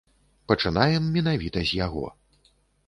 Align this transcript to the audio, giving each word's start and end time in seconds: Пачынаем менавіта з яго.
Пачынаем 0.51 1.03
менавіта 1.19 1.59
з 1.69 1.81
яго. 1.85 2.05